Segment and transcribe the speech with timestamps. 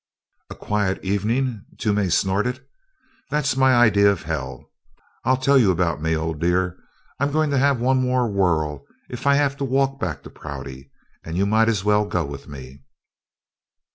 [0.49, 2.65] "A quiet evening!" Toomey snorted.
[3.29, 4.71] "That's my idea of hell.
[5.25, 6.75] I'll tell you about me, Old Dear
[7.19, 10.91] I'm going to have one more whirl if I have to walk back to Prouty,
[11.23, 12.81] and you might as well go with me."